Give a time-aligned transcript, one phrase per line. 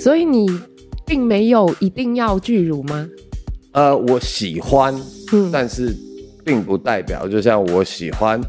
[0.00, 0.46] 所以你
[1.04, 3.06] 并没有一定要巨乳吗？
[3.72, 4.94] 呃，我喜欢，
[5.32, 5.94] 嗯，但是
[6.44, 8.40] 并不代表，就像我喜欢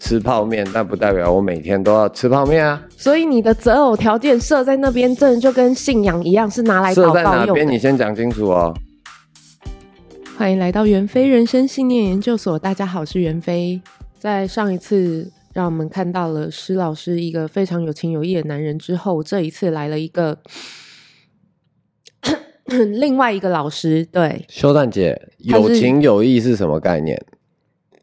[0.00, 2.82] 吃泡面，但不代表我每天都要吃泡面啊。
[2.96, 6.94] 所以你的择偶条件设在那边，真的就跟信仰一样，是拿来。
[6.94, 7.68] 设在哪边？
[7.68, 8.74] 你先讲清楚哦。
[10.38, 13.80] 欢迎来到袁飞人生信念研究所，大家好，我是袁飞。
[14.18, 20.38] 在上一次让我们看到了施老师一个非常有情有义的男人之后，这一次来了一个
[23.00, 24.04] 另外一个老师。
[24.04, 27.18] 对，修蛋姐，有情有义是什么概念？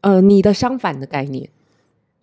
[0.00, 1.48] 呃，你的相反的概念。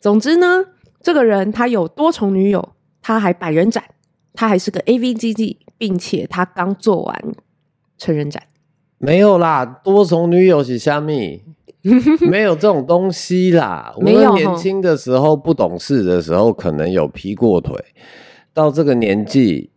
[0.02, 0.66] 总之呢，
[1.02, 3.82] 这个人他有多重女友，他还百人斩，
[4.34, 7.34] 他还是个 A V G G，，并且他刚做完
[7.98, 8.44] 成人展。
[8.98, 11.46] 没有啦，多重女友是虾米？
[12.30, 13.92] 没有这种东西啦。
[13.98, 17.76] 我们年轻的时候不懂事的时候，可能有劈过腿。
[18.54, 19.72] 到这个年纪，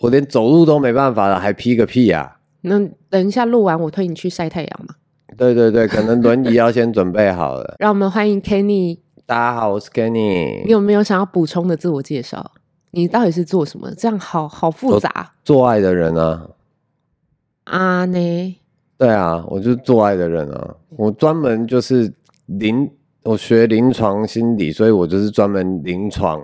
[0.00, 2.38] 我连走路都没办法了，还劈个屁啊！
[2.62, 4.94] 那等一下录完，我推你去晒太阳嘛。
[5.36, 7.76] 对对对，可能轮椅要先准备好了。
[7.78, 8.98] 让我们欢迎 Kenny。
[9.26, 10.64] 大家好，我是 Kenny。
[10.64, 12.52] 你有没有想要补充的自我介绍？
[12.92, 13.90] 你到底是做什么？
[13.96, 15.32] 这样好好复杂。
[15.44, 16.48] 做爱的人啊。
[17.64, 18.56] 啊呢？
[18.96, 20.74] 对啊，我就是做爱的人啊。
[20.96, 22.12] 我专门就是
[22.46, 22.90] 临，
[23.22, 26.40] 我学临床心理，所以我就是专门临床，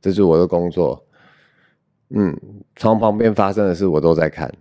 [0.00, 1.04] 这是我的工作。
[2.10, 2.36] 嗯，
[2.76, 4.52] 床旁边发生的事我都在看。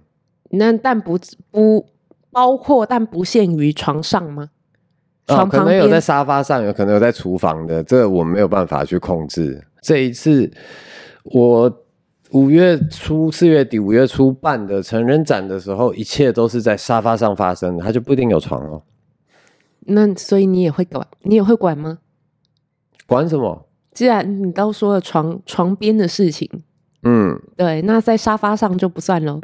[0.49, 1.19] 那但不
[1.51, 1.85] 不
[2.31, 4.49] 包括，但不限于床上吗？
[5.27, 9.63] 床旁边，哦，可能有在沙发上，有可能有在厨房的，这个我没有办法去控制。
[9.81, 10.51] 这一次
[11.23, 11.71] 我。
[12.31, 18.83] 五月初、四月底、五月初办的成人展的时候，一切都是在沙发上发生的，他就不一定有床哦。
[19.87, 21.99] 那所以你也会管，你也会管吗？
[23.07, 23.65] 管什么？
[23.91, 26.47] 既然你都说了床床边的事情，
[27.01, 29.41] 嗯，对，那在沙发上就不算了。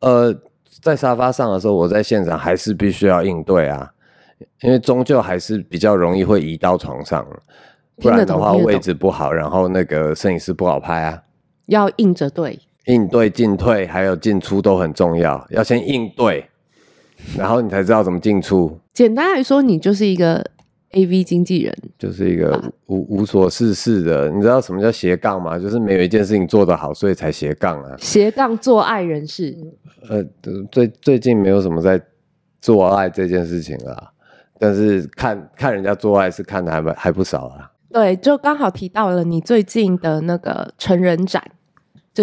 [0.00, 0.34] 呃，
[0.82, 3.92] 在沙发上的时候，我在现场还是必须要应对啊，
[4.62, 7.24] 因为终究还是比较容易会移到床上，
[7.96, 11.22] 不然的话位置不好，然后那个摄影师不好拍啊。
[11.68, 15.46] 要应着对，应对进退还有进出都很重要。
[15.50, 16.44] 要先应对，
[17.36, 18.78] 然后你才知道怎么进出。
[18.92, 20.44] 简单来说，你就是一个
[20.92, 24.30] AV 经纪人，就是一个无无所事事的。
[24.30, 25.58] 你知道什么叫斜杠吗？
[25.58, 27.94] 就是没有一件事情做得好，所以才斜杠啊。
[27.98, 29.56] 斜杠做爱人士。
[30.08, 30.24] 呃，
[30.72, 32.00] 最最近没有什么在
[32.60, 34.10] 做爱这件事情了，
[34.58, 37.70] 但是看看人家做爱是看的还不还不少啊。
[37.92, 41.42] 对，就刚好提到了你最近的那个成人展。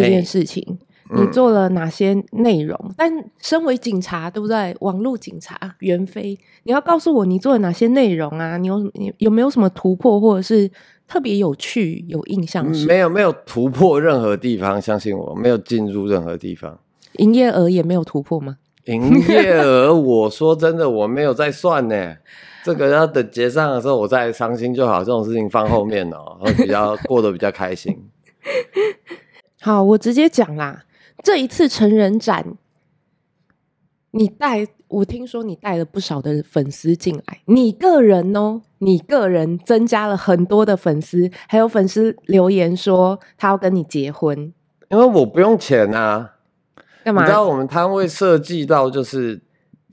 [0.02, 0.64] 这件事情，
[1.10, 2.78] 欸、你做了哪些内容？
[2.84, 4.76] 嗯、但身为警察，对不对？
[4.82, 8.58] 网络警察袁飞，你要告诉我你做了哪些内容啊？
[8.58, 10.70] 你有你有没有什么突破，或者是
[11.08, 12.66] 特别有趣、有印象？
[12.88, 16.78] 没有，没有突破任何地方，相信我，没有进入任何地方。
[17.14, 18.58] 营业额也没有突破吗？
[18.86, 22.16] 营业额，我说真的，我没有在算呢。
[22.64, 25.00] 这个要等结账的时候，我再伤心就好。
[25.00, 27.96] 这种事情放后面哦，会比较过得比较开心。
[29.66, 30.86] 好，我直接讲啦。
[31.24, 32.54] 这一次成人展，
[34.12, 44.54] 你带我听说你带了不少的粉丝进来，你个人哦，你个人增加了很多的粉丝，还有粉丝留言说他要跟你结婚，
[44.90, 46.36] 因为我不用钱啊。
[47.04, 47.24] 干嘛？
[47.24, 49.42] 你知道我们摊位设计到就是，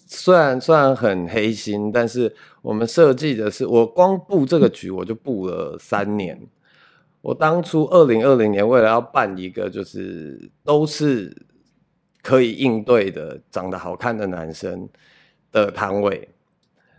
[0.07, 6.39] 虽然虽然很黑心，但是我们设计的是，我光布这个局我就布了三年。
[7.23, 11.35] 我当初二零二零年为了要办一个就是都是
[12.21, 14.89] 可以应对的长得好看的男生
[15.53, 16.29] 的摊位，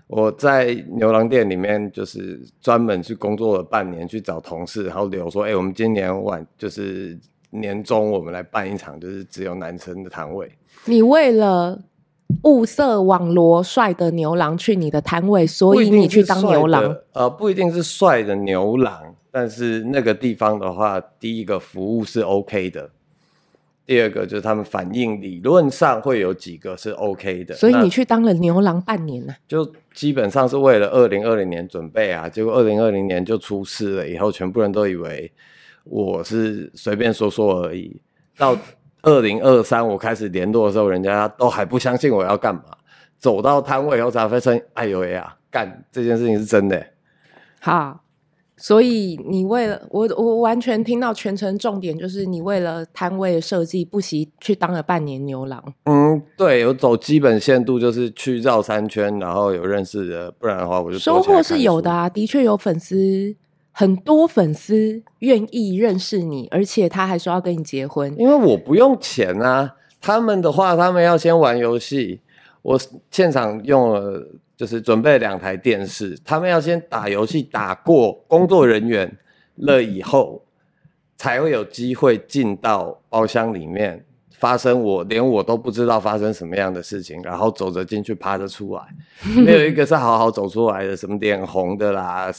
[0.07, 7.19] 我在牛郎店里面就是专门去工作了半年，去找同事，然后留说：“哎、欸，我们今年晚就是
[7.49, 10.49] 年终，我们来办一场就是只有男生的摊位。”
[10.85, 11.81] 你为了
[12.43, 16.95] 物色网罗帅的牛郎去你的摊位，所以你去当牛郎？
[17.11, 19.15] 呃，不一定是帅的牛郎。
[19.35, 22.91] 但是那个地方的话，第一个服务是 OK 的，
[23.83, 27.55] 第二个就是他们反应理论上会有几个是 OK 的。
[27.55, 29.33] 所以你去当了牛郎半年呢？
[29.47, 35.31] 就基本上是为了二零二零年准备啊，结果二零二零年就出事了，以后全部人都以为
[35.85, 37.99] 我是随便说说而已。
[38.37, 38.55] 到
[39.01, 42.63] 二零二三我开始联络的时候，人家都还不相信我要干嘛。
[43.17, 46.85] 走到摊位以后才发现，哎呦呀，干这件事情是真的。
[47.59, 48.02] 好。
[48.63, 55.61] 所以你为了我，我完全听到全程重点就是你为了摊位的设计，不惜去当了半年牛郎。
[55.83, 63.35] 嗯，对，有走基本限度，就是去绕三圈，然后有认识的，不然的话我就收获是有的啊，的确有粉丝
[63.73, 68.15] 很多粉丝愿意认识你，而且他还说要跟你结婚？
[68.17, 69.75] 因为我不用钱啊。
[69.99, 72.21] 他们的话，他们要先玩游戏。
[72.61, 72.79] 我
[73.11, 79.17] 现场用了，就是准备两台电视，他们要先打游戏，打过工作人员
[79.55, 80.45] 了以后，
[81.17, 84.05] 才会有机会进到包厢里面，
[84.37, 88.83] 发生我连我都不知道发生什么样的事情，然后走着进去，爬着出来，
[89.43, 92.31] 没有一个是好好走出来的，什么脸红的啦，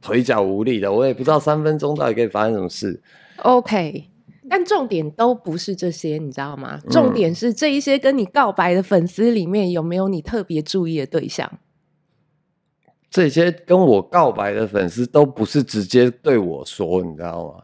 [0.00, 3.02] 腿脚无力的，我也不知道三分钟到底可以发生什么事。
[3.38, 4.04] OK。
[4.50, 6.80] 但重点都不是这些，你知道吗？
[6.90, 11.48] 重点是这一些跟你告白的粉丝里面有没有你特别注意的对象？
[13.08, 17.62] 这些跟我告白的粉丝都不是直接对我说，你知道吗？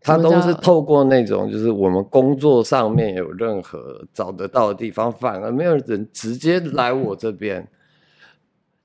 [0.00, 7.68] 他都是透过那种，就是我们工作上面有任何找得到的地方，反而没有人直接来我这边。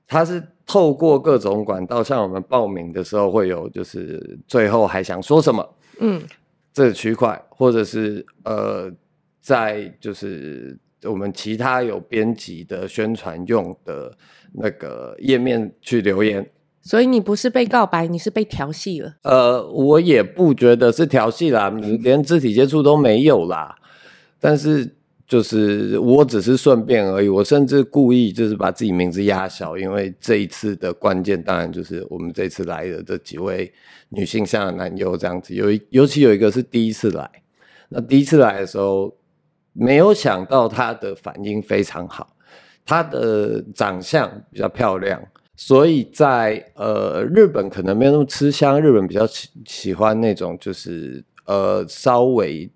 [0.06, 5.74] 他是透过各种管道，像我们报名的时候会有，就是最后还想说什么？
[6.00, 6.22] 嗯。
[6.72, 8.90] 这个区块，或者是呃，
[9.40, 14.16] 在就是我们其他有编辑的宣传用的
[14.54, 16.50] 那个页面去留言，
[16.82, 19.14] 所以你不是被告白，你是被调戏了。
[19.22, 23.76] 呃，我也不觉得是调戏啦，你连肢体接触都没有啦，
[24.40, 24.96] 但是。
[25.26, 33.72] 就是我只是顺便而已，我甚至故意就是把自己名字压小，因为这一次的关键当然就是我们这次来的这几位
[34.10, 37.30] 女性向的男优这样子，有尤其有一个是第一次来，
[37.88, 39.16] 那第一次来的时候
[39.72, 42.36] 没有想到她的反应非常好，
[42.84, 45.22] 她的长相比较漂亮，
[45.56, 52.70] 所以在呃日本可能没有那么吃香，日本比较喜喜欢那种就是呃稍微。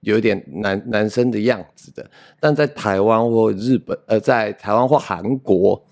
[0.00, 2.10] 有点男男生的样子的，
[2.40, 5.82] 但在台湾或日本，呃，在台湾或韩国，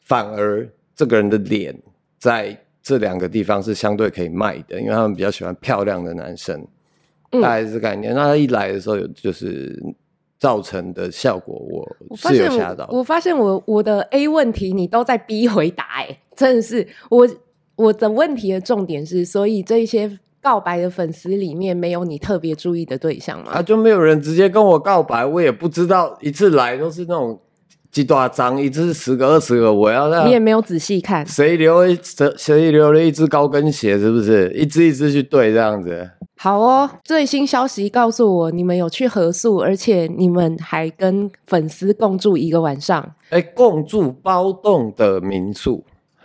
[0.00, 1.72] 反而这个人的脸
[2.18, 6.66] 在这两个地方是相对可以卖的，因为他们比较喜欢漂亮的男生，
[7.30, 8.12] 大概是概念。
[8.12, 9.80] 嗯、那他一来的时候，有就是
[10.40, 12.88] 造成的效果，我是有吓到。
[12.90, 17.28] 我发现我我的 A 问题你都在 B 回答，哎，真的是我
[17.76, 20.18] 我的问题的重点是，所以这一些。
[20.42, 23.52] 告白的粉丝里面没有你特别注意的对象吗？
[23.52, 26.18] 啊，就没有人直接跟我告白，我也不知道。
[26.20, 27.40] 一次来都是那种
[27.92, 36.10] 几大张，一次是十个二十个，我要让你也没有仔细看，谁留一谁谁留了一只高跟鞋，是不是一只一只去对这样子？
[36.36, 43.14] 好哦，最新消息告诉我，你们有去合宿，而且你们还跟粉丝共住一个晚上。
[43.30, 45.84] 哎，共住包栋的民宿，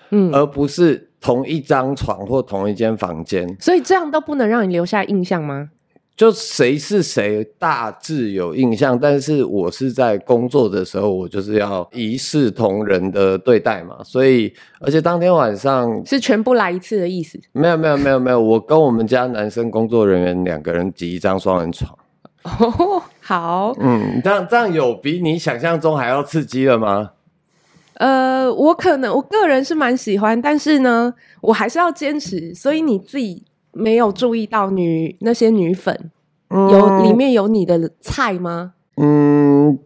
[0.10, 1.04] 嗯，而不是。
[1.28, 5.72] 同一张床或同一间房间，所以这样都不能让你留下印象吗？
[6.16, 13.98] 就谁是谁大致有印象，但是我是在工作的时候，我就是要一视同仁的对待嘛。
[14.06, 17.38] 所以，而且当天晚上是全部来一次的意思？
[17.52, 18.40] 没有，没有，没有，没有。
[18.40, 21.94] 我跟我们家男生工作人员两个人挤一张双人床。
[22.44, 27.12] 哦，好，嗯，这样这样有比你想象中还要刺激了吗？
[27.98, 32.54] 呃，我可能我个人是蛮喜欢，但是呢，我还是要坚持。
[32.54, 36.12] 所以你自己没有注意到女那些女粉，
[36.50, 38.74] 嗯、有里面有你的菜吗？
[38.98, 39.78] 嗯，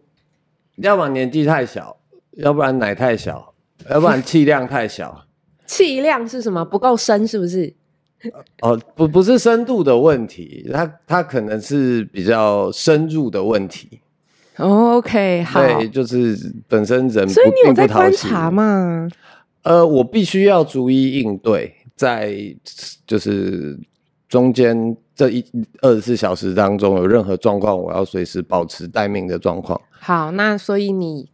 [0.76, 1.96] 要不然年纪太小，
[2.32, 3.54] 要不然奶太小，
[3.90, 5.24] 要不然气量太小。
[5.66, 6.64] 气量是什么？
[6.64, 7.74] 不够深是不是？
[8.60, 14.00] 哦，不，不是深度的问题，它它可能是比较深入的问题。
[14.58, 16.36] OK，好，对，就是
[16.68, 19.08] 本身人不，所以你有在观察嘛？
[19.62, 22.36] 呃，我必须要逐一应对，在
[23.06, 23.78] 就是
[24.28, 25.44] 中间这一
[25.80, 29.80] 二十四小时当中有任何状况，我要随时保持待命的状况。
[29.90, 31.30] 好，那所以你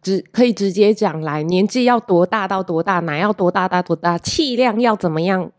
[0.00, 5.50] 直可以直接讲来，年纪要多大到多大，奶要多大到多大，气量要怎么样？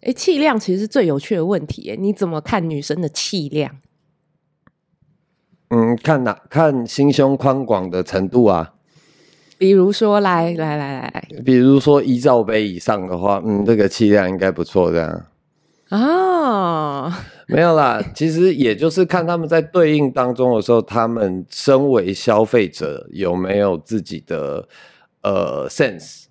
[0.00, 3.74] 哎，气量其实是最有趣的问题，哎，你怎么看女生的气量？
[5.70, 8.74] 嗯，看哪看心胸宽广的程度啊，
[9.58, 15.26] 比如说来来来来，比如说一罩杯以上的话，嗯，这个气量应该不错，这样
[15.90, 17.12] 哦，
[17.48, 24.68] 没有啦，其实也就是看他们在对应当中的时候，他们身为消费者有没有自己的
[25.22, 26.24] 呃 sense。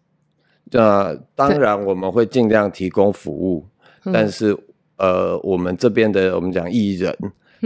[0.72, 3.66] 那当然我们会尽量提供服务，
[4.12, 4.58] 但是
[4.98, 7.16] 呃，我们这边的我们讲艺人。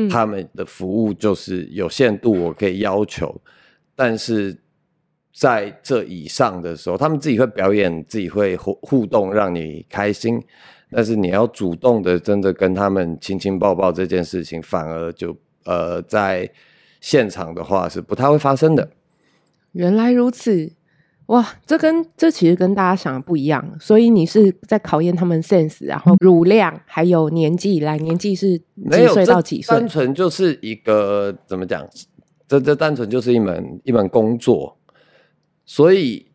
[0.09, 3.41] 他们的服务就是有限度，我可以要求，
[3.95, 4.55] 但是
[5.33, 10.41] 在这以上的时候，他们自己会表演，自己会互互动，让你开心。
[10.89, 15.35] 但是你要主动的，真的跟他们亲亲抱抱这件事情，反而就
[15.65, 16.49] 呃，在
[17.01, 18.89] 现场的话是不太会发生的。
[19.73, 20.71] 原来如此，
[21.27, 29.77] 哇，这跟这其实跟大家想的不一样，所以你是在考验他们 sense，然后乳量还有年纪来，年纪是几岁到几岁？
[29.77, 31.85] 单纯就是一个怎么讲？
[32.47, 34.77] 这这单纯就是一门一门工作，
[35.65, 36.25] 所以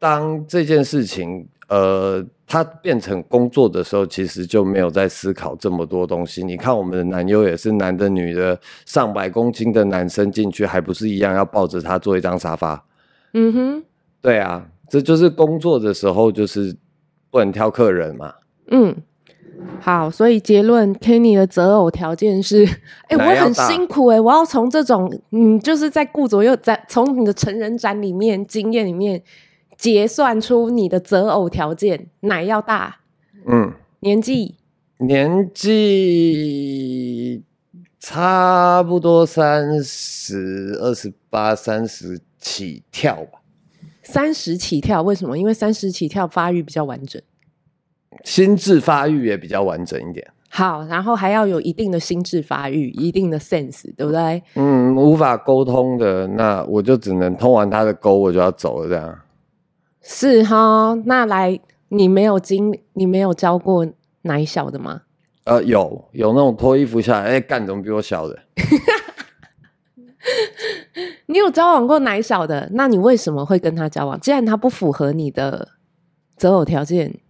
[0.00, 6.42] 当这件事情呃它变成工作的时候，其实就没有在思考这么多东西。
[6.42, 12.84] 你看我们的男优也是男的女的，上百公斤的男生进去还不是一样要抱着他坐一张沙发？
[13.34, 13.84] 嗯哼。
[14.22, 16.76] 对啊，这就是工作的时候，就是
[17.30, 18.34] 不能挑客人嘛。
[18.70, 18.94] 嗯，
[19.80, 22.64] 好，所以结论，Kenny 的择偶条件是，
[23.08, 29.22] 哎，我很辛苦哎，我要从这种，嗯，就是在顾左右，在从你的成人展里面经验里面
[29.76, 32.98] 结算出你的择偶条件，奶要大，
[33.46, 34.56] 嗯，年纪，
[34.98, 37.42] 年纪
[37.98, 43.39] 差不多三十二十八，三十起跳吧。
[44.12, 45.38] 三十起跳，为什么？
[45.38, 47.22] 因为三十起跳发育比较完整，
[48.24, 50.26] 心智发育也比较完整一点。
[50.48, 54.42] 好，然后还要有一定的心智发育，一定的 sense，对不对？
[54.56, 59.16] 嗯，无法沟通的，那我就只能通完他的沟，我就要走了，这样。
[60.02, 63.86] 是哈，那来，你没有经，你没有教过
[64.22, 65.02] 奶小的吗？
[65.44, 68.36] 呃，有，有那种脱衣服下来，哎，干怎么比我小的？
[71.26, 72.68] 你有交往过奶小的？
[72.72, 74.20] 那你为什么会跟他交往？
[74.20, 75.68] 既然他不符合你的
[76.36, 77.20] 择偶条件，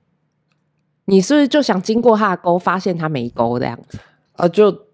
[1.04, 3.98] 你是不是就想经过他的沟，发现他没沟这样子？
[4.32, 4.86] 啊，就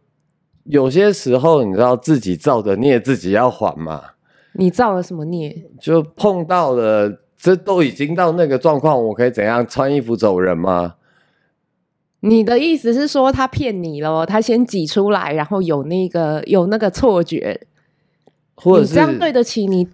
[0.64, 4.02] 有些时候你知道自己造的孽自己要还嘛。
[4.52, 5.70] 你造了什么孽？
[5.80, 10.96] 就碰到了，这都已经到那个状况，我可以怎样穿衣服走人吗？
[12.20, 14.26] 你的意思是说他骗你了？
[14.26, 17.66] 他先挤出来，然后有那个有那个错觉。
[18.56, 19.86] 或者是你这样对得起你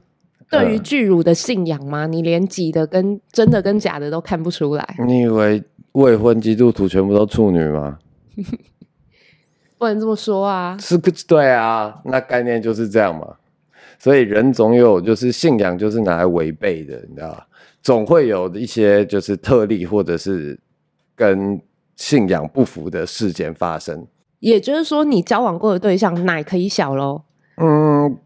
[0.51, 2.07] 对于巨乳的信仰吗？
[2.07, 4.97] 嗯、你连挤的跟真的跟假的都看不出来？
[5.07, 7.99] 你以为未婚基督徒全部都处女吗？
[9.79, 10.77] 不能这么说啊！
[10.79, 13.27] 是个对啊，那概念就是这样嘛。
[13.99, 17.47] 所以人总有就是信仰就是拿来违背的，你知道吧？
[17.83, 20.61] 总会有一些就是特例或者是
[21.17, 21.61] 跟
[21.97, 24.07] 信仰不符的事件发生。
[24.39, 27.23] 也就是说，你交往过的对象奶可以小喽？
[27.57, 28.19] 嗯。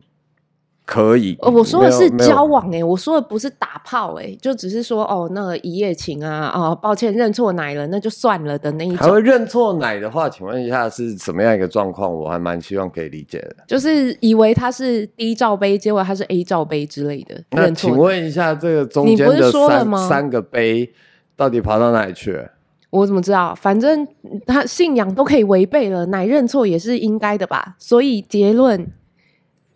[0.86, 8.98] 可以，哦，我说的是交往哎，我说的不是打炮哎，就只是说哦，那个一夜情啊，哦，抱歉认错奶了，那就算了的那一种。
[8.98, 12.14] 还会认错奶的话，请问一下是什么样一个状况？
[12.14, 13.56] 我还蛮希望可以理解的。
[13.66, 17.42] 就是以为他是 D 罩杯，结果他是 A 罩杯之类的。
[17.50, 20.88] 那请问一下，这个中间的三三个杯
[21.34, 22.48] 到底跑到哪里去了？
[22.90, 23.52] 我怎么知道？
[23.56, 24.06] 反正
[24.46, 27.74] 他信仰都可以违背了，奶认错也是应该的吧？
[27.76, 28.88] 所以结论。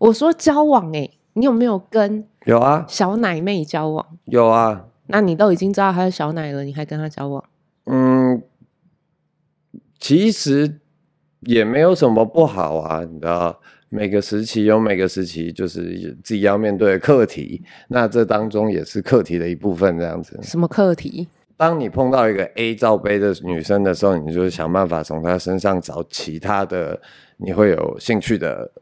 [0.00, 4.06] 我说交往哎、欸，你有没有跟有啊小奶妹交往？
[4.24, 7.44] 有啊，那你都已经知道她是小奶了，你还跟她交往？
[7.84, 8.42] 嗯，
[9.98, 10.80] 其实
[11.40, 20.40] 也没有什么不好啊，你知道，每个时期有每个时期就是自己要面对的课题，那这当中也是课题的一部分，这样子。
[20.42, 21.28] 什么课题？
[21.58, 26.98] 当你碰到一个 A 罩杯的女生的时候，你就想办法从她身上找其他的
[27.36, 28.72] 你会有兴趣的。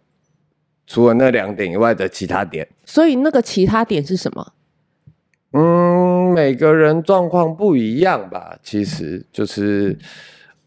[0.89, 4.53] 除了那两点以外的其他点，所以那个其他点是什么？
[5.53, 8.59] 嗯，每个人状况不一样吧。
[8.63, 9.97] 其实就是，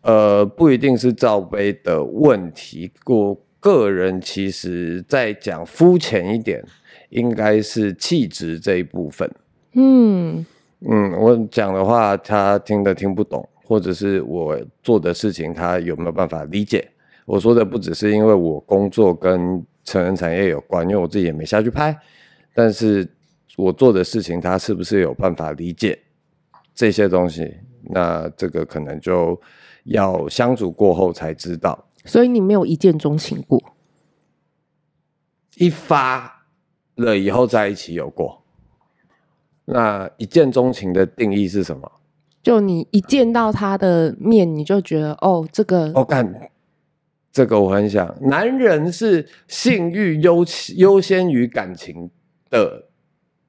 [0.01, 2.91] 呃，不一定是罩杯的问题。
[3.05, 6.63] 我个人其实在讲肤浅一点，
[7.09, 9.29] 应该是气质这一部分。
[9.73, 10.45] 嗯
[10.81, 16.87] 嗯，我讲的话他听得听不懂，或者是我做的事情他有没有办法理解？
[17.25, 21.93] 我说的不只是因为我工作跟成人产业有关，因为我自己也没下去拍，
[22.53, 23.05] 但是
[23.57, 25.99] 我做的事情，他是不是有办法理解
[26.73, 27.53] 这些东西？
[27.83, 29.37] 那这个可能就
[29.83, 31.87] 要相处过后才知道。
[32.05, 33.61] 所以你没有一见钟情过？
[35.57, 36.45] 一发
[36.95, 38.41] 了以后在一起有过？
[39.65, 41.91] 那一见钟情的定义是什么？
[42.41, 46.49] 就你一见到他的面，你就觉得哦，这个我干。
[47.31, 50.45] 这个我很想，男人是性欲优
[50.75, 52.09] 优先于感情
[52.49, 52.87] 的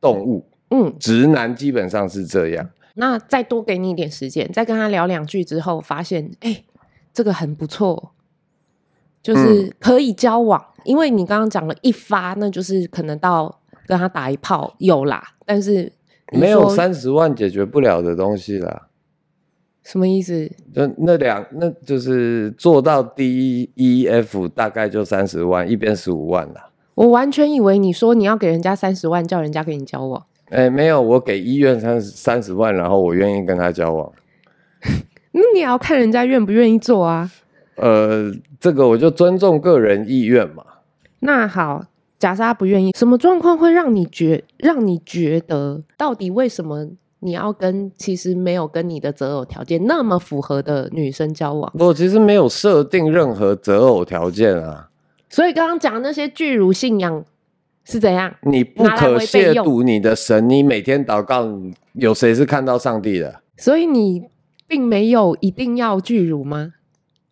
[0.00, 2.70] 动物，嗯，直男基本上是这样。
[2.94, 6.62] 那再多给你一点时间，再跟他聊两句之后，发现哎，
[7.12, 8.12] 这个很不错，
[9.22, 10.64] 就是可以交往。
[10.76, 15.90] 嗯，因为你刚刚讲了一发，那就是可能到跟他打一炮有啦，但是
[16.32, 18.88] 没有三十万解决不了的东西啦。
[19.82, 20.48] 什么意思？
[20.74, 26.70] 就那两，那就是做到 D E F 大概就三十万，一边十五万啦。
[26.94, 30.24] 我完全以为你说你要给人家三十万，叫人家跟你交往。
[30.50, 34.12] 哎，没有，我给医院三三十万，然后我愿意跟他交往。
[35.32, 37.30] 那你也要看人家愿不愿意做啊。
[37.76, 40.62] 呃，这个我就尊重个人意愿嘛。
[41.20, 41.86] 那好，
[42.18, 46.86] 假设他不愿意，什么状况会让你觉让你觉得，到底为什么
[47.24, 51.72] 你要跟其实没有跟你的择偶条件那么符合的女生交往？
[51.78, 54.88] 我其实没有设定任何择偶条件啊。
[55.30, 57.24] 所以刚刚讲那些巨乳信仰
[57.84, 58.34] 是怎样？
[58.42, 61.48] 你不可亵渎你的神，你每天祷告，
[61.92, 63.40] 有谁是看到上帝的？
[63.56, 64.24] 所以你
[64.66, 66.74] 并没有一定要巨乳吗？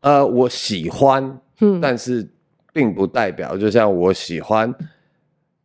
[0.01, 2.31] 呃，我喜欢，嗯，但是
[2.73, 4.73] 并不代表，就像我喜欢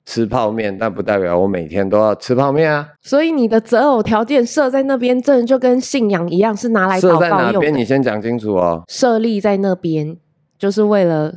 [0.05, 2.87] 吃泡面，但不代表我每天都要吃泡面啊。
[3.01, 7.27] 所以你的择偶条件设在那边，真的就跟信仰一样，是拿来祷告用的。
[7.27, 7.73] 设在哪边？
[7.73, 8.83] 你先讲清楚哦。
[8.87, 10.17] 设立在那边，
[10.57, 11.35] 就是为了。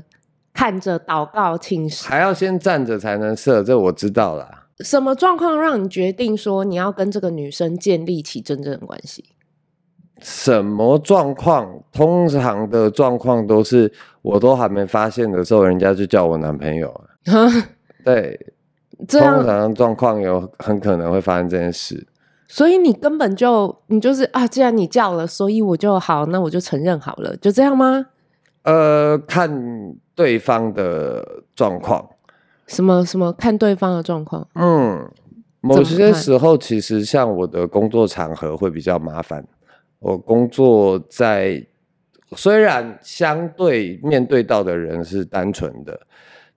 [0.55, 4.67] 看着祷告请示，还要先站着才能设，这我知道啦。
[4.81, 9.25] 什么状况让你决定说你要跟这个女生建立起真正的关系？
[10.21, 11.81] 什么状况？
[11.93, 16.93] 通常的状况都是我都还没发现的时候，人家就叫我男朋友。
[18.05, 18.37] 对，
[19.09, 22.07] 这样通常状况有很可能会发生这件事。
[22.47, 28.07] 所以你根本就你就是啊，既然你叫了，所以我就好，那我就承认好了，就这样吗？
[28.62, 29.97] 呃，看。
[30.19, 31.25] 对方的
[31.55, 32.05] 状况，
[32.67, 34.45] 什么什么看对方的状况？
[34.57, 35.09] 嗯，
[35.61, 39.47] 某些时候其实像我的工作场合会比较麻烦。
[40.00, 41.65] 我工作在
[42.33, 46.00] 虽然相对面对到的人是单纯的，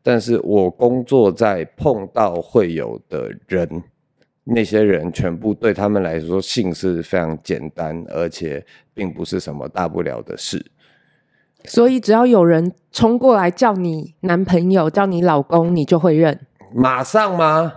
[0.03, 3.84] 但是我工作在碰到会有的人，
[4.43, 10.72] 那些人全部对他们来说性是非常简单，而且并不是什么大不了的事。
[11.65, 16.39] 所以只要有人冲过来叫你男朋友、叫你老公，你就会认？
[16.74, 17.74] 马上吗？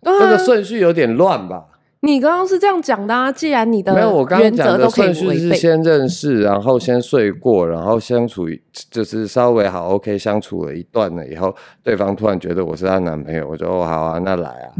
[0.00, 1.66] 这个顺序有点乱吧？
[2.08, 3.30] 你刚刚是这样讲的啊？
[3.30, 8.46] 既然你的没有，我刚刚讲的顺序是先认识，然后先睡过，然后相处，
[8.90, 14.72] 就是稍微好 OK 相处了一段了以后，对方突然觉得我是她男朋友，我就哦好啊，那来啊。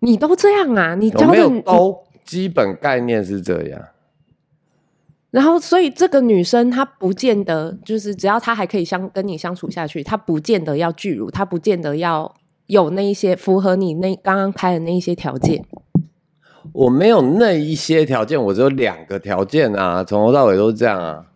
[0.00, 0.94] 你都这样啊？
[0.94, 1.98] 你都没有都？
[2.24, 3.80] 基本概念是这样。
[5.30, 12.34] 然后，所以这个女生她不见得就是只要她还可以相跟你相处下去，她不见得要巨乳，她不见得要
[12.66, 15.64] 有那一些符合你那刚刚开的那一些条件。
[16.72, 21.26] 我没有那一些条件，我只有两个条件啊，从头到尾都是这样啊，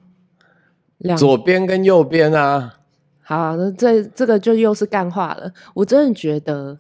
[0.99, 2.75] 两左边跟右边啊。
[3.23, 5.53] 好，那这这个就又是干话了。
[5.75, 6.79] 我真的觉得，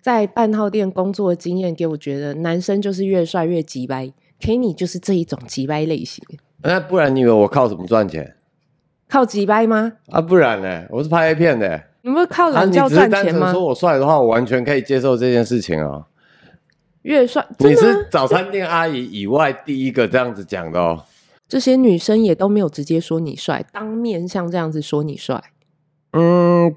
[0.00, 4.12] 在半套店工作的经验给我觉得，男生就是越帅越急掰。
[4.40, 6.24] Kenny 就是这一种急掰类型。
[6.62, 8.36] 那不然你以为我靠什么赚钱？
[9.08, 9.92] 靠急掰吗？
[10.08, 10.84] 啊，不然呢？
[10.90, 11.82] 我是拍 A 片的。
[12.02, 13.16] 你不是靠懒觉赚钱吗？
[13.16, 16.06] 啊、你只是单纯说我帅的话，我完全可以接受这件事情哦。
[17.02, 21.04] 越帅，你是早餐店阿姨以外第一个这样子讲的哦。
[21.48, 25.42] 这些女生也都没有直接说你帅，当面像这样子说你帅。
[26.12, 26.74] 嗯。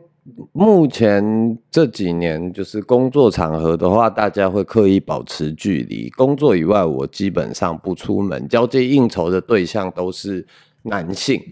[0.53, 6.09] 目前这几年，就是工作场合的话，大家会刻意保持距离。
[6.11, 10.47] 工作以外，我基本上不出门，交际应酬的对象都是
[10.83, 11.43] 男性。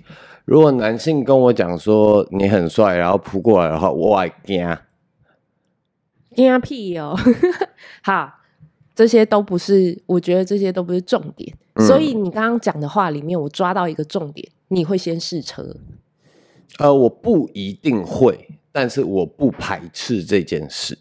[0.46, 4.78] 如果男性跟我讲说你很帅，然后扑过来的话，我还惊，
[6.34, 7.14] 惊屁哦！
[8.04, 8.36] 好，
[8.94, 11.54] 这些都不是，我觉得这些都不是重点。
[11.74, 15.76] 嗯、所以你刚刚讲的话里面，我抓到一个重点，你会先试车？
[16.80, 18.48] 呃，我不一定会。
[18.74, 20.98] 但是我不排斥这件事。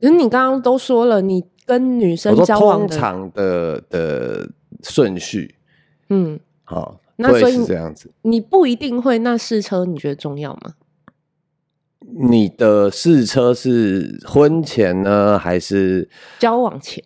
[0.00, 4.50] 可是你刚刚都说了，你跟女生交往的通常的的
[4.82, 5.54] 顺序，
[6.08, 8.10] 嗯，好、哦，那所以是这样子。
[8.22, 10.76] 你不一定会，那试车你觉得重要吗？
[12.12, 17.04] 你的试车是婚前呢，还是交往前？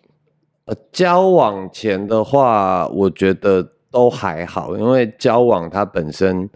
[0.65, 6.49] 呃，交往前的话，我觉得都还好，因为交往它本身，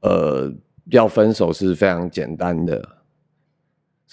[0.00, 0.52] 呃。
[0.90, 2.86] 要分手是非常简单的，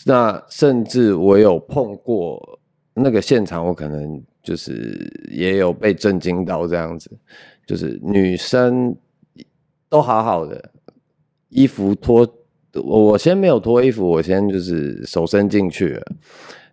[0.05, 2.59] 那甚至我有碰过
[2.93, 7.09] 那个现场，我可能就是也有被震惊到这样子，
[7.65, 8.95] 就是女生
[9.89, 10.71] 都好好的，
[11.49, 12.25] 衣服脱，
[12.73, 16.01] 我先没有脱衣服，我先就是手伸进去了，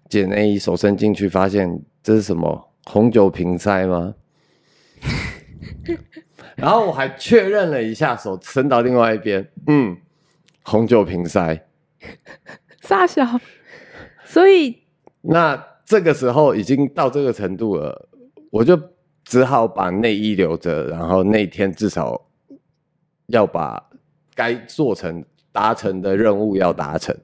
[0.08, 4.14] 解内衣，手伸进去，发现这是什么红酒瓶塞吗？
[6.56, 9.96] 然后我还确认了一下，手伸到另外一边，嗯，
[10.62, 11.66] 红酒瓶塞，
[12.82, 13.40] 傻小，
[14.24, 14.82] 所以。
[15.28, 18.08] 那这个时候已经到这个程度了，
[18.50, 18.80] 我就
[19.24, 22.28] 只好把内衣留着，然后那天至少
[23.26, 23.90] 要把
[24.34, 25.24] 该做成
[25.56, 27.16] 达成的任务要达成，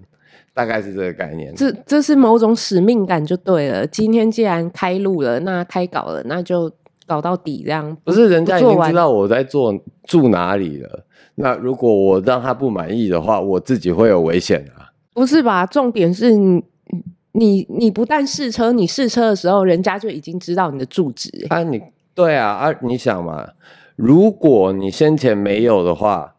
[0.55, 1.55] 大概是这个概念。
[1.55, 3.87] 这这是某种使命感就对了。
[3.87, 6.73] 今天既然开路了，那开搞了，那就
[7.07, 7.95] 搞到底这样。
[8.03, 14.89] 不是人家已经知道我在做住哪里了，那如果我让他不满意的话，我自己会有危险啊。
[15.13, 15.67] 不是吧？
[15.67, 16.65] 重点是你
[17.33, 21.29] 你你不但试车，你试车的时候，人家就已经知道你的住址。
[21.51, 21.83] 啊，你
[22.15, 23.47] 对啊啊，你想嘛，
[23.95, 26.32] 如果你先前没有的话。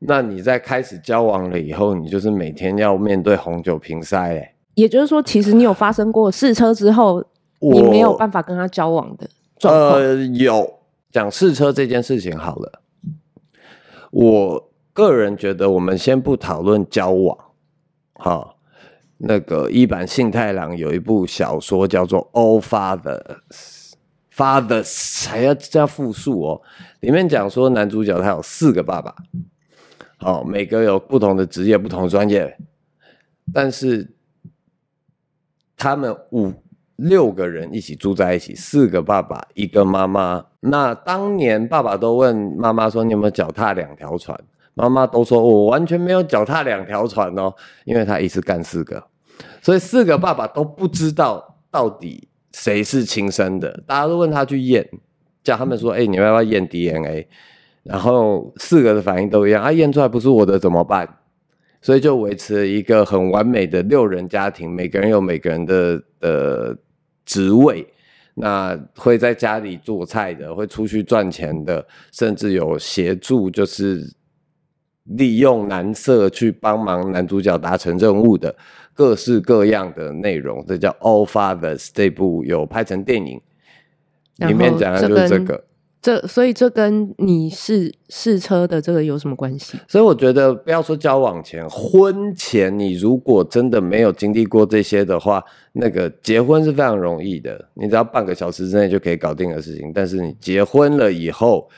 [0.00, 4.54] 那你在开始交往了以后，你就是每天要面对红酒瓶塞欸。
[4.74, 7.22] 也就是说，其实你有发生过试车之后，
[7.60, 10.00] 你没有办法跟他交往的状况。
[10.00, 10.78] 呃，有
[11.12, 12.80] 讲试车这件事情好了。
[14.10, 17.36] 我个人觉得，我们先不讨论交往。
[18.14, 18.56] 好，
[19.18, 23.20] 那个一坂幸太郎有一部小说叫做《All Fathers》
[24.34, 26.62] ，Fathers 还要加复数哦。
[27.00, 29.14] 里面讲说，男主角他有四个爸爸。
[30.22, 32.54] 好，每个有不同的职业、不同的专业，
[33.54, 34.06] 但是
[35.78, 36.52] 他们五
[36.96, 40.44] 六个人一起住在一起，四个爸爸，一个妈妈。
[40.60, 44.38] 那当年爸爸都问妈妈说：“你有没有脚踏两条船？”
[44.74, 47.50] 妈妈都说：“我完全没有脚踏两条船哦，
[47.86, 49.02] 因为他一次干四个，
[49.62, 53.82] 所以四个爸爸都不知道到底谁是亲生的。
[53.86, 54.86] 大家都问他去验，
[55.42, 57.26] 叫他们说：‘哎，你要不要验 DNA？’
[57.82, 61.08] 然后四个的反应都一样，啊，验出来不是我的怎么办？
[61.82, 66.76] 所以就维持了一个很完美的六人家庭，每个人有每个人的的
[67.24, 67.86] 职位，
[68.34, 74.14] 那会在家里做菜的，会出去赚钱的，甚至有协助，就是
[75.04, 78.54] 利用男色去帮忙男主角达成任务的
[78.92, 80.62] 各式各样的内容。
[80.68, 83.40] 这叫《All Fathers》，这部有拍成电影，
[84.46, 85.64] 里面讲的就是这个。
[86.02, 89.78] 这所以这跟你试试车的这个有什么关系？
[89.86, 99.92] 所以我觉得不要说交往前，婚前你如果真的没有经历过这些的话，那个结婚是非常容易的，你只要半个小时之内就可以搞定的事情。
[99.92, 101.68] 但是你结婚了以后，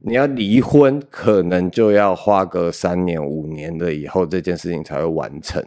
[0.00, 5.62] 你要离婚，可能就要花个三年五年的以后，这件事情才会完成。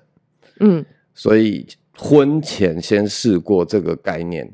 [0.61, 4.51] 嗯，所以婚前先试过这个概念，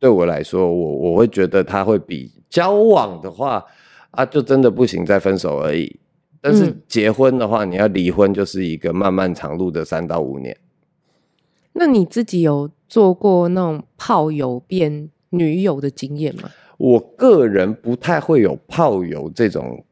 [0.00, 2.32] 对我来说，我我会觉得它会比。
[2.48, 3.64] 交往的话
[4.10, 5.98] 啊，就真的不行，再分手而已。
[6.40, 10.56] 但是结婚的话，嗯、你要离婚就是一个漫漫长路的三到五年。
[11.72, 16.48] 那你自己有做过那种炮友变女友的经验吗？
[16.78, 19.84] 我个人不太会有炮友这种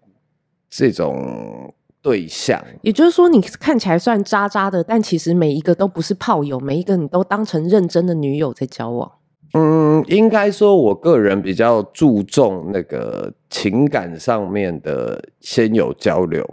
[0.70, 2.62] 这种对象。
[2.82, 9.10] 也就是说，你看起来算渣渣的，但其实每一个都不是炮友，每一个你都当成认真的女友在交往。
[9.56, 16.44] 嗯，应该说，我个人比较注重那个情感上面的先有交流，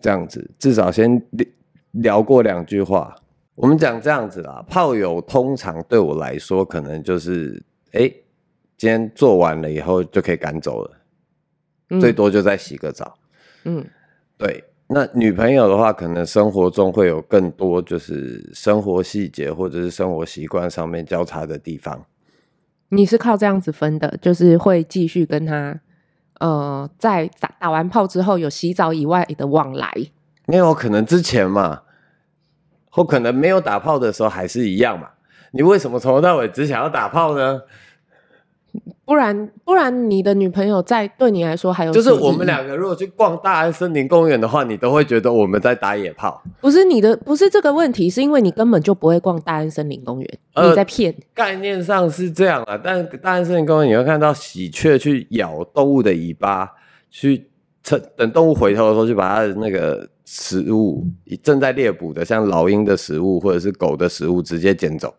[0.00, 1.22] 这样子至少先
[1.92, 3.14] 聊过两句话。
[3.54, 8.10] 我们讲这样子啦，炮友通常对我来说，可能就是，哎，
[8.76, 10.90] 今天做完了以后就可以赶走了，
[11.90, 13.16] 嗯，最多就再洗个澡。
[13.64, 13.86] 嗯，
[14.36, 14.64] 对。
[14.88, 22.04] 那女朋友的话，可能生活中会有更多就是生活细节或者是生活习惯上面交叉的地方。
[22.90, 25.80] 你是靠这样子分的，就是会继续跟他，
[26.38, 29.92] 呃，在打打完炮之后有洗澡以外的往来。
[30.46, 31.82] 没有可能之前嘛，
[32.90, 35.10] 或可能没有打炮的时候还是一样嘛。
[35.52, 37.62] 你为什么从头到尾只想要打炮呢？
[39.04, 46.40] 不然，不然你的女朋友在对你来说还有就是我们两个如果去逛大安森林公园的话，你都会觉得我们在打野炮。
[46.60, 51.12] 不是你的，不是这个问题，是因为你根本就不会逛大安森林公园，呃、你在骗。
[51.34, 56.70] 概念上是这样啊，但大安森林公园你会看到喜鹊去咬动物的尾巴，
[57.10, 57.48] 去
[57.82, 61.04] 趁等动物回头的时候，去把它的那个食物
[61.42, 65.12] 正在猎捕的，像老鹰的食物或者是狗的食物直接捡走。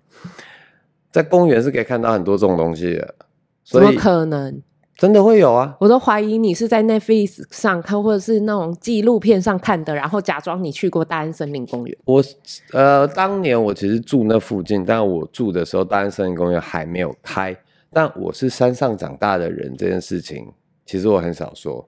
[1.12, 3.16] 在公园是可以看到很多这种东西的。
[3.64, 4.62] 怎么可能？
[4.98, 5.76] 真的会有啊！
[5.80, 11.98] 我都怀疑你是在 Netflix 上看，或者是那种纪录片上看的，然后假装你去过大安森林公园。
[12.06, 12.24] 我
[12.72, 17.58] 呃，当年我其实住那附近，但我住的时候大安森林公园还没有开。
[17.92, 20.48] 但我是山上长大的人，这件事情
[20.86, 21.84] 其实我很少说。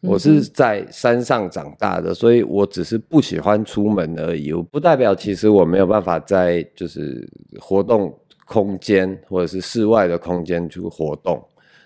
[0.00, 7.28] 我是在山上长大的，所以我只是不喜欢出门而已，我不代表其实我没有办法在就是
[7.60, 8.18] 活动。
[8.48, 11.40] 空间或者是室外的空间去活动，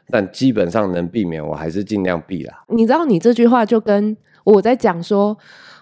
[0.08, 2.64] 但基本上能避免，我还是尽量避啦。
[2.68, 5.36] 你知道，你这句话就跟我在讲说，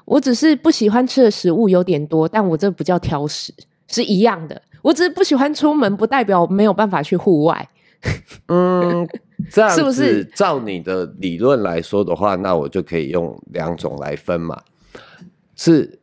[0.07, 3.53] 我只是不喜欢吃的食物有点多，但我这不叫挑食，
[3.87, 4.61] 是一样的。
[4.83, 7.69] 我只是不喜欢出门，不代表没有办法去户外。
[8.49, 9.07] 嗯，
[9.53, 10.25] 这样子是不是？
[10.35, 14.59] 照你的理论来说的话，那我就可以用两种来分嘛。
[15.55, 16.00] 是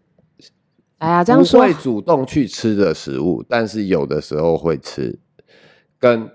[0.98, 5.20] 哎呀，这样说不会主动去吃的食物，但是有的时候会吃，
[6.00, 6.30] 跟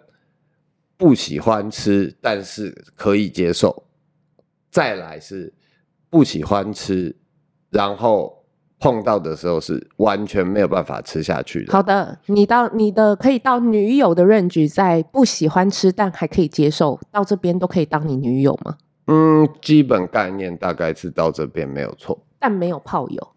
[0.96, 3.84] 不喜欢吃但是可以接受，
[4.70, 5.52] 再来是
[6.08, 7.16] 不喜欢吃，
[7.70, 8.40] 然后。
[8.82, 11.72] 碰到的时候是完全没有办法吃下去的。
[11.72, 18.76] 好的，你到你的可以到女友的 range，在不喜欢吃但还可以接受，到这边都可以当你女友吗？
[19.06, 23.28] 嗯，基本概念大概是到这边没有错，但没有炮友，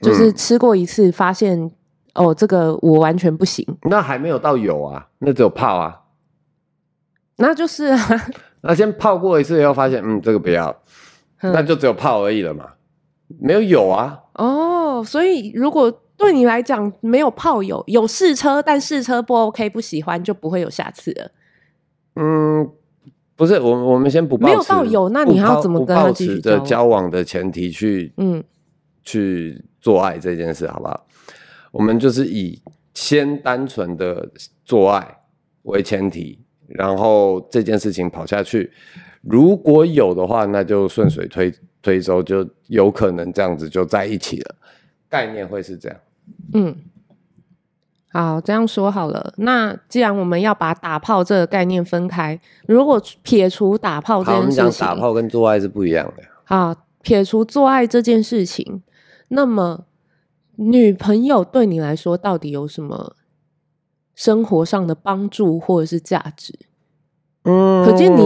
[0.00, 1.70] 就是吃过一次发现、嗯、
[2.14, 3.66] 哦，这个我完全不行。
[3.82, 6.00] 那还没有到有啊，那只有泡啊，
[7.36, 7.98] 那就是啊，
[8.62, 10.74] 那先泡过一次以后发现，嗯，这个不要，
[11.40, 12.66] 嗯、那就只有泡而已了嘛，
[13.40, 14.20] 没有有啊。
[14.34, 21.30] 哦，所以如果对你来讲没有泡友，有试车，但试车不 OK，不喜欢就不会有下次了。
[22.16, 22.68] 嗯，
[23.36, 28.42] 不是，我我们先不没有到有，那你还要怎么跟他继续的交往的前提去嗯
[29.02, 31.06] 去做爱这件事，好不好？
[31.72, 32.60] 我们就是以
[32.94, 34.30] 先单纯的
[34.64, 35.18] 做爱
[35.62, 36.38] 为前提，
[36.68, 38.70] 然后这件事情跑下去，
[39.22, 41.52] 如果有的话，那就顺水推。
[41.82, 44.54] 推舟就有可能这样子就在一起了，
[45.08, 45.98] 概念会是这样。
[46.52, 46.76] 嗯，
[48.12, 49.32] 好，这样说好了。
[49.38, 56.22] 那既然我们要把打炮这个概念分开，如果撇除打炮这件事情，好，我们讲打炮跟做爱是不一样的。
[56.44, 58.82] 好，撇除做爱这件事情，
[59.32, 59.86] 那么
[60.56, 63.16] 女朋友对你来说到底有什么
[64.14, 66.58] 生活上的帮助或者是价值？
[67.44, 68.18] 嗯，可见你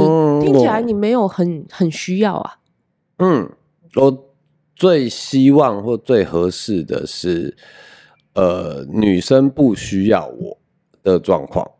[0.44, 2.58] 听起来你没有很很需要啊。
[3.18, 3.48] 嗯，
[3.94, 4.34] 我
[4.74, 7.56] 最希望或最合适的是，
[8.32, 10.58] 呃，女生不需要我
[11.02, 11.70] 的状况，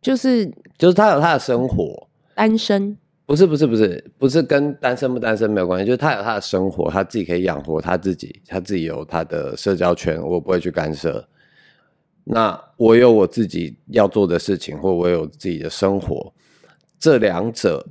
[0.00, 11.26] 就是就是她有她的生活，单身，不是不是不是不是跟单身不单身没有关系，就是他有他的生活，他自己可以养活他自己，他自己有他的社交圈，我不会去干涉。
[12.24, 16.32] 那我有我自己要做的事情，或我有自己的生活，
[16.98, 17.86] 这两者。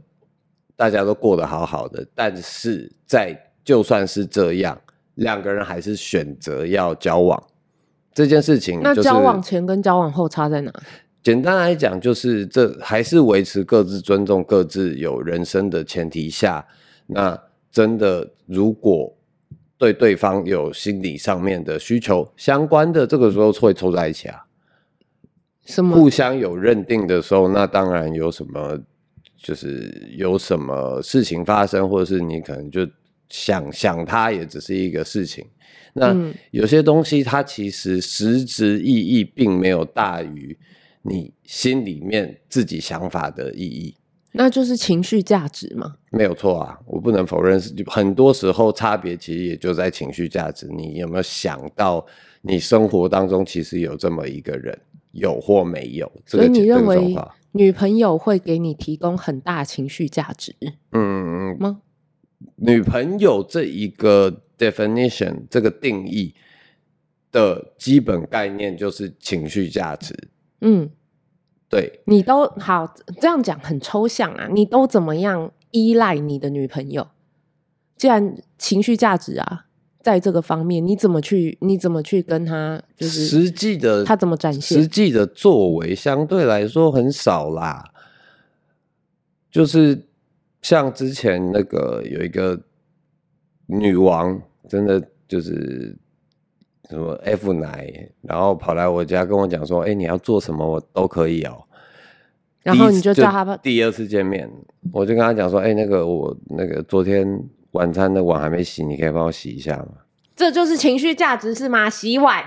[0.78, 4.76] 大家都过得好好的，但是在就算是这样，
[5.14, 7.40] 两个人还是选择要交往
[8.16, 10.74] 这件事情，那交往前跟交往后差在哪？
[11.24, 16.66] 简单来讲，就是这还是维持各自尊重、各自有人生的前提下。
[17.08, 17.40] 那
[17.72, 19.16] 真的，如果
[19.78, 24.46] 对对方有心理上面的需求相关的，这个时候会凑在一起啊。
[25.66, 25.96] 什么？
[25.96, 28.80] 互相有认定的时候，那当然有什么。
[29.44, 32.88] 就是有什么事情发生，或者是你可能就
[33.28, 35.44] 想想他，也只是一个事情。
[35.94, 36.16] 那
[36.52, 40.56] 有些东西，它其实实质意义并没有大于
[41.04, 43.96] 你心里面自己想法的意义。
[44.34, 45.96] 那就是情绪价值嘛？
[46.10, 50.68] 没有错啊，我不能否认，很多时候差别其实也就在情绪价值。
[50.68, 52.06] 你有没有想到，
[52.42, 54.80] 你生活当中其实有这么一个人，
[55.12, 56.10] 有或没有？
[56.26, 57.16] 所以你认为？
[57.54, 60.56] 女朋友会给你提供很大情绪价值，
[60.94, 61.82] 嗯吗？
[62.56, 66.34] 女朋友这一个 definition 这个定义
[67.30, 70.16] 的基本概念就是情绪价值。
[70.62, 70.90] 嗯，
[71.70, 77.10] 对，你都好这样讲很抽象啊，你都怎么样依赖你的女朋友？
[77.98, 79.66] 既然情绪价值啊。
[80.04, 81.60] 在这个方面，你怎么去？
[81.62, 82.82] 你怎么去跟他？
[82.98, 84.82] 就是实际的，他怎么展现？
[84.82, 87.94] 实际的作为相对来说很少啦。
[89.52, 90.08] 就是
[90.64, 92.60] 像之前那个有一个
[93.68, 95.96] 女王，真的就是
[96.92, 101.64] 什么 F 奶，然后跑来我家跟我讲说：“哎，你要做什么，我都可以哦。”
[102.62, 103.58] 然后你就叫他吧。
[103.58, 104.48] 第二次见面，
[104.94, 109.88] 我就跟他讲说：“哎，那个我那个昨天。”晚餐的碗还没洗，你可以帮我洗一下吗？
[110.36, 111.90] 这就是情绪价值是吗？
[111.90, 112.44] 洗碗。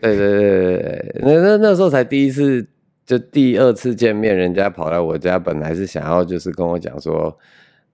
[0.00, 2.66] 对对对对对，那那那时候才第一次，
[3.06, 7.38] 就第二次见面，人家跑来我家，本来是想要就是跟我讲说，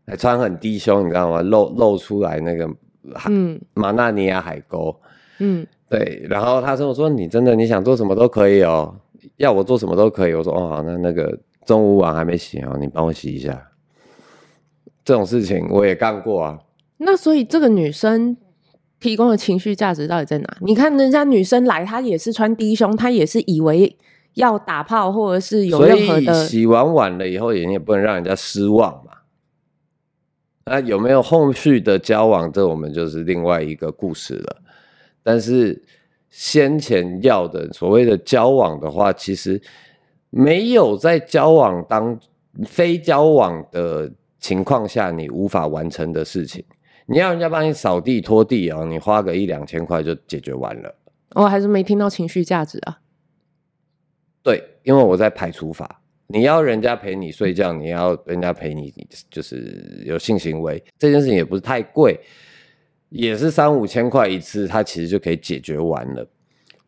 [0.06, 1.42] 还穿很低胸，你知道吗？
[1.42, 2.66] 露露出来那个
[3.14, 4.98] 海，嗯，马纳尼亚海沟，
[5.38, 6.26] 嗯，对。
[6.28, 8.94] 然后他说：“我说你真的你想做什么都可以哦，
[9.36, 13.70] 要我做什么都可以。”我说：“哦好，那那个中午碗还没洗哦，你帮我洗一下。”
[15.04, 16.58] 这种事情我也干过啊。
[16.98, 18.36] 那所以这个女生
[18.98, 20.56] 提供的情绪价值到底在哪？
[20.62, 23.96] 你看人家女生来，她也是穿低胸，她也是以为
[24.34, 26.32] 要打炮，或者是有任何的。
[26.32, 29.12] 所以洗完碗了以后，也也不能让人家失望嘛。
[30.64, 32.50] 那有没有后续的交往？
[32.50, 34.56] 这我们就是另外一个故事了。
[35.26, 35.82] 但是
[36.30, 39.60] 先前要的所谓的交往的话，其实
[40.30, 42.16] 没有在交往当
[42.64, 44.12] 非交往的。
[44.38, 46.64] 情况下，你无法完成的事情，
[47.06, 50.94] 你要人家帮你扫地拖地啊，你花个一两千块就解决完了。
[51.34, 53.00] 我、哦、还是没听到情绪价值啊。
[54.44, 58.94] 对，因为我在排除法，你要人家陪你睡觉，你要人家陪你，
[59.28, 62.16] 就是有性行为这件事情也不是太贵，
[63.08, 66.26] 也是三五千块一次，它其实就可以解决完了。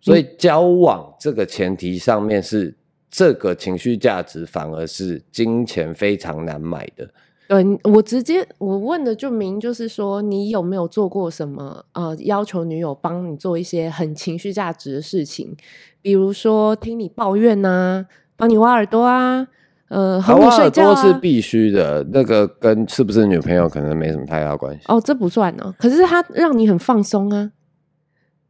[0.01, 2.75] 所以交往这个前提上面是
[3.11, 7.09] 这个情绪价值，反而是金钱非常难买的。
[7.49, 15.57] 对，我直接我问的就明，就是说你有没有做过什么呃，要求女友帮你做一些很情绪价值的事情，
[16.03, 19.49] 比如说听你抱怨呐、啊，帮你挖耳朵啊，
[19.89, 24.83] 呃，和你睡觉、是必须的，那个跟是不是女朋友可能没什么太大关系。
[24.87, 27.51] 哦，这不算呢，可是它让你很放松啊，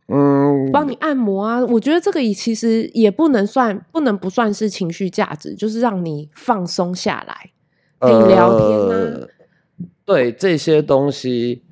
[0.09, 7.51] 嗯，帮你按摩啊，我觉得这个也其实也不能算，不能不算是情绪价值，就是让你放松下来。
[8.01, 9.29] 可以聊天啊，呃、
[10.05, 11.63] 对这些东西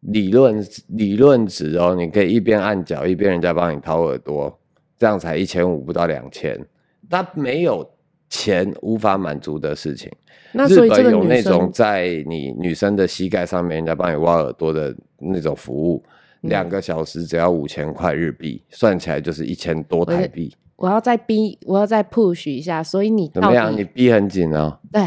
[0.00, 4.58] 理论理论值哦，你可以一边按脚一边人家帮你掏耳朵，
[4.98, 6.66] 这样才一千五不到两千，
[7.08, 7.90] 它没有
[8.30, 10.10] 钱无法满足的事情。
[10.52, 16.02] 那所以这个日本有那种在你女生的膝盖上面人家帮你挖耳朵的那种服务，
[16.40, 20.56] 两、嗯、个小时只要五千块日币，算起来就是一千多台币。
[20.76, 23.76] 我要再逼，我要再 push 一下，所以你怎么样？
[23.76, 24.78] 你逼很紧哦。
[24.90, 25.02] 对。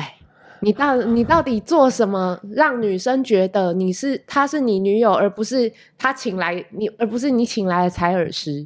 [0.66, 8.66] 你到你到底做什么让女生觉得你是她是你女友，而不是她请来你，而不是你请来的采耳师？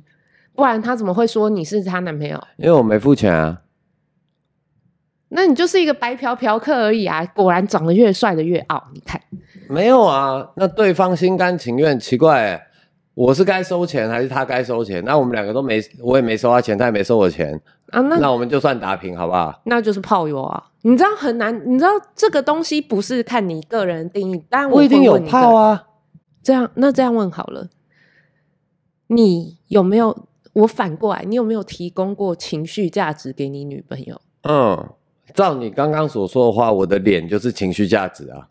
[0.53, 2.39] 不然她怎么会说你是她男朋友？
[2.57, 3.63] 因为我没付钱啊。
[5.29, 7.25] 那你就是一个白嫖嫖客而已啊！
[7.35, 9.21] 果然长得越帅的越傲，你看。
[9.69, 12.63] 没有啊，那对方心甘情愿，奇怪欸。
[13.13, 15.03] 我是该收钱还是他该收钱？
[15.03, 17.59] 那我们两个都没，我也没收他钱，他也没收我钱
[17.89, 17.99] 啊。
[18.01, 19.59] 那那我们就算打平，好不好？
[19.65, 20.63] 那就是炮友啊！
[20.83, 25.87] 你知道很难，你知道这个东西不是看你个人定义，但我不一定有炮啊。
[26.43, 27.67] 这样，那这样问好了，
[29.07, 30.27] 你有没有？
[30.53, 34.19] 我反过来，你有没有提供过情绪价值给你女朋友？
[34.41, 34.89] 嗯，
[35.37, 38.47] 照你刚刚所说的话，我的脸就是情绪价值啊。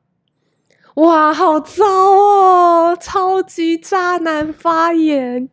[0.95, 2.97] 哇，好糟哦！
[3.01, 5.49] 超级渣男发言，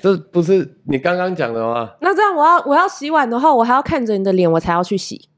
[0.00, 1.92] 这不是你刚刚讲的吗？
[2.00, 5.28] 那这样，我要我要洗碗的话，我还要看着你的脸，我才要去洗。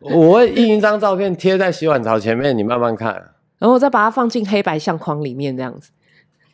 [0.00, 3.12] 我会印一张照片贴在洗碗槽前面，你慢慢看，
[3.58, 5.90] 然后我再把它放进黑白相框里面，这样子，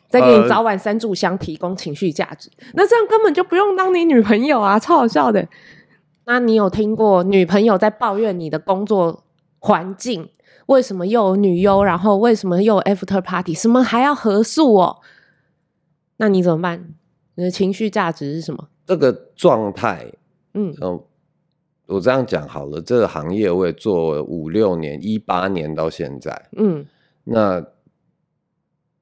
[0.09, 2.51] 再给你早晚三炷香提供情绪价值。
[2.59, 5.47] 呃、那这样根本就不用当你女朋友啊，超好笑的。
[6.25, 9.23] 那你有听过女朋友在抱怨你的工作
[9.59, 10.29] 环境？
[10.67, 11.83] 为什么又有女优？
[11.83, 13.53] 然后为什么又有 after party？
[13.53, 14.97] 什么还要合宿哦？
[16.17, 16.95] 那你怎么办？
[17.35, 18.67] 你的情绪价值是什么？
[18.87, 20.11] 这个状态，
[20.53, 20.73] 嗯，
[21.87, 22.81] 我这样讲好了。
[22.81, 26.85] 这个行业我也做了五六年，一八年到现在，嗯，
[27.25, 27.63] 那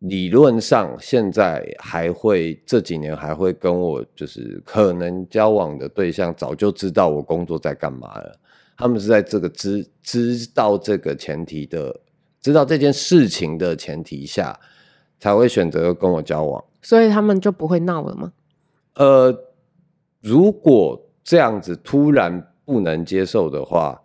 [0.03, 8.37] 理论上现在还会这几年还会跟我就是可能交往的对象，早就知道我工作在干嘛了。
[8.75, 12.01] 他们是在这个知知道这个前提的，
[12.41, 14.59] 知道这件事情的前提下，
[15.19, 16.61] 才会选择跟我交往。
[16.81, 18.33] 所以他们就不会闹了吗？
[18.95, 19.33] 呃，
[20.19, 24.01] 如果这样子突然不能接受的话，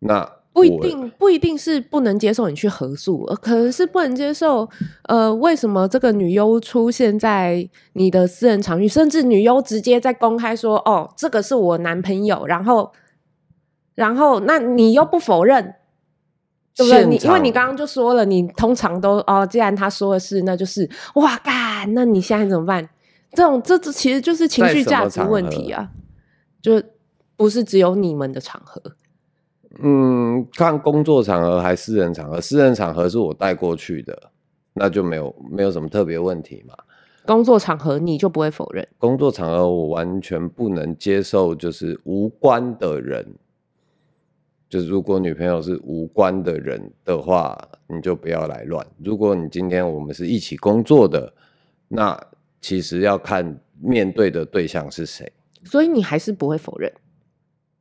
[0.00, 4.68] 那不一定不一定是不能接受你去合宿，呃，可能是不能接受。
[5.04, 12.92] 呃，为什么这个女优出现在你的私人场域，甚至女优直接在公开说：“哦，这个是我男朋友。”然后。
[13.94, 15.74] 然后，那你又不否认，
[16.74, 17.04] 对不对？
[17.04, 22.88] 你因为你刚刚就说了，你通常都哦，既然他说的是，那就是哇干，那你现在怎么办？
[23.34, 25.90] 这种这这其实就是情绪价值问题啊，
[26.62, 26.82] 就
[27.36, 28.80] 不是只有你们的场合。
[29.80, 34.30] 嗯，看工作场合还是私人场合，私人场合是我带过去的，
[34.74, 36.74] 那就没有没有什么特别问题嘛。
[37.24, 38.86] 工作场合你就不会否认？
[38.98, 43.26] 工作场合我完全不能接受，就是无关的人。
[44.68, 47.56] 就是如果女朋友是无关的人的话，
[47.86, 48.84] 你就不要来乱。
[49.04, 51.32] 如果你今天我们是一起工作的，
[51.88, 52.18] 那
[52.60, 55.30] 其实要看面对的对象是谁。
[55.64, 56.90] 所以你还是不会否认，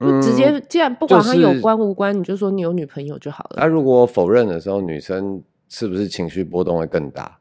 [0.02, 3.58] 嗯、直接既然不管他有关无关，就是、你就说你有女朋友就好了。
[3.58, 7.38] 那、啊、如果我否认的时候，女生是不是情绪波动会更大？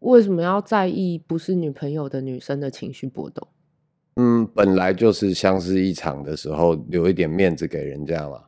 [0.00, 3.46] 为什么要在意不是女朋友的女生的情绪波动？
[4.16, 8.42] 嗯，本来就是相识一场的时候，留一点面子给人家嘛。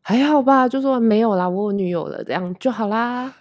[0.00, 3.34] 还好吧，就说没有啦，我有女友了，这样就好啦。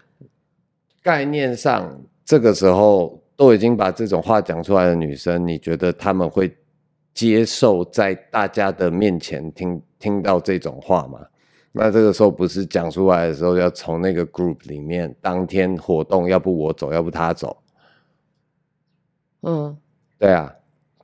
[1.04, 6.56] 概念上，这个时候都已经把这种话讲出来的女生，你觉得他们会
[7.14, 11.20] 接受在大家的面前听听到这种话吗？
[11.74, 17.57] 那这个时候不是讲出来的时候，要从那个 group 里面当天活动，要不我走，要不他走。
[19.41, 19.78] 嗯，
[20.20, 20.53] 对啊，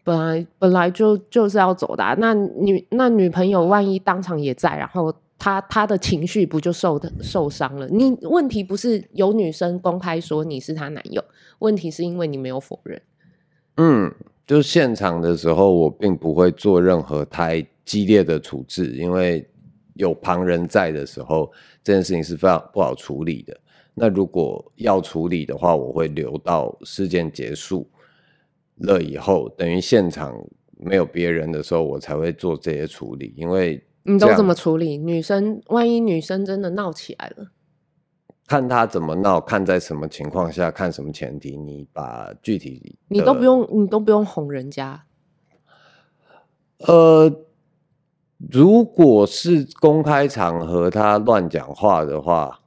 [0.03, 2.13] 本来本来就就是要走的啊。
[2.19, 7.87] 那女那女朋友万一当场也在，然后她她的情绪不就受的受伤了？
[7.87, 11.23] 你问题不是有女生公开说你是她男友，
[11.59, 13.01] 问题是因为你没有否认。
[13.77, 14.13] 嗯，
[14.47, 19.47] 就现场的时候，我并不会做任何太激烈的处置，因为。
[19.99, 21.51] 有旁人在的时候，
[21.83, 23.59] 这件事情是非常不好处理的。
[23.95, 27.89] 那如果要处理的话，我会留到事件结束
[28.75, 30.39] 了以后，等于现场
[30.77, 33.33] 没有别人的时候，我才会做这些处理。
[33.35, 34.99] 因为你都怎么处理？
[34.99, 37.47] 女生万一女生真的闹起来了，
[38.47, 45.03] 看他怎么闹，看在什么情况下，看什么前提，你把具体你都不用，你都不用哄人家。
[46.79, 47.43] 呃。
[48.51, 52.59] 如果是公开场合，他乱讲话的话，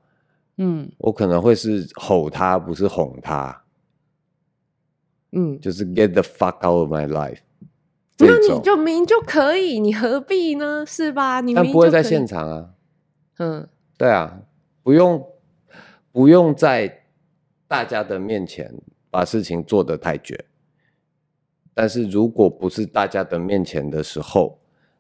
[0.57, 3.63] 嗯，我可能会是吼他，不是哄他，
[5.31, 7.39] 嗯，就是 get the fuck out of my life。
[8.19, 10.85] 那你就明就可以，你何必呢？
[10.85, 11.41] 是吧？
[11.41, 12.71] 你明但不会在现场啊，
[13.39, 14.41] 嗯，对啊，
[14.83, 15.25] 不用
[16.13, 17.05] 不用在
[17.67, 18.73] 大家的面前
[19.11, 20.45] 把事情做得太绝。
[21.75, 24.59] 但是如果不是大家的面前的时候，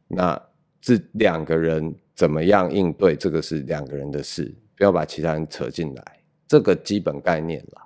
[0.08, 0.40] 那。
[0.82, 6.02] 这两个人怎么样应对，这个是两个人的事，不要把其他人扯进来，
[6.48, 7.82] 这个基本概念啦。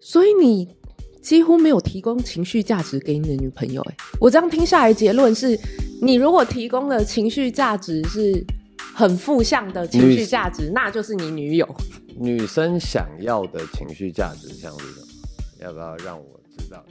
[0.00, 0.76] 所以你
[1.22, 5.58] 几乎没有提供情绪价值给你的女朋友，哎，我这样听下来结论是，
[6.02, 8.44] 你如果提供的情绪价值是
[8.94, 11.66] 很负向的情绪价值，那就是你女友。
[12.20, 15.06] 女生想要的情绪价值像是什么？
[15.60, 16.84] 要不要让我知道？